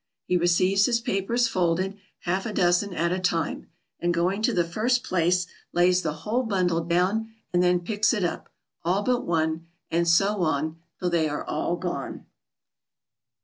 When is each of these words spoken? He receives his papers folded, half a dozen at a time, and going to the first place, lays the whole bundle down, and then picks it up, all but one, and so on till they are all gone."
He 0.25 0.35
receives 0.35 0.87
his 0.87 0.99
papers 0.99 1.47
folded, 1.47 1.95
half 2.21 2.47
a 2.47 2.53
dozen 2.53 2.91
at 2.91 3.11
a 3.11 3.19
time, 3.19 3.67
and 3.99 4.11
going 4.11 4.41
to 4.41 4.51
the 4.51 4.63
first 4.63 5.03
place, 5.03 5.45
lays 5.73 6.01
the 6.01 6.11
whole 6.25 6.41
bundle 6.41 6.83
down, 6.83 7.29
and 7.53 7.61
then 7.61 7.81
picks 7.81 8.11
it 8.11 8.23
up, 8.25 8.49
all 8.83 9.03
but 9.03 9.27
one, 9.27 9.67
and 9.91 10.07
so 10.07 10.37
on 10.41 10.79
till 10.97 11.11
they 11.11 11.29
are 11.29 11.43
all 11.45 11.75
gone." 11.75 12.25